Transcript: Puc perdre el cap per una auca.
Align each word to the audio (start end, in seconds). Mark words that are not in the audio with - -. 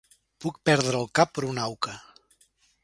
Puc 0.45 0.55
perdre 0.69 0.95
el 1.01 1.07
cap 1.21 1.37
per 1.37 1.47
una 1.51 1.69
auca. 1.69 1.97